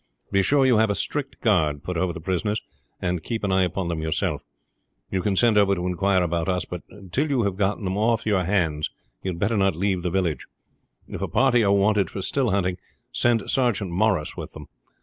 [0.31, 2.59] Be sure you have a strict guard put over the prisoners,
[2.99, 4.41] and keep an eye upon them yourself.
[5.11, 6.81] You can send over to inquire about us, but
[7.11, 8.89] till you have got them off your hands
[9.21, 10.47] you had better not leave the village.
[11.07, 12.77] If a party are wanted for still hunting
[13.11, 14.69] send Sergeant Morris with them.